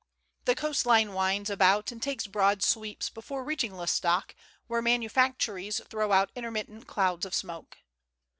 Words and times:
The 0.45 0.55
coast 0.55 0.87
line 0.87 1.13
winds 1.13 1.51
about 1.51 1.91
and 1.91 2.01
takes 2.01 2.25
broad 2.25 2.63
sweeps 2.63 3.07
before 3.07 3.43
reaching 3.43 3.77
L'Estaque, 3.77 4.35
where 4.65 4.81
manufactories 4.81 5.79
throw 5.91 6.11
out 6.11 6.31
intermittent 6.35 6.87
clouds 6.87 7.23
of 7.23 7.35
smoke. 7.35 7.77